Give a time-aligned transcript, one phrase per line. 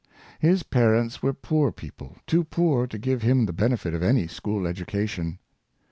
[0.39, 4.65] His parents were poor people— too poor to give him the benefit of any school
[4.65, 5.37] education.